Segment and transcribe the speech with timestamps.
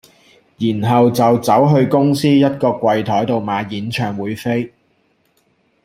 [0.57, 4.73] 然後就走去公司一個櫃檯度買演唱會飛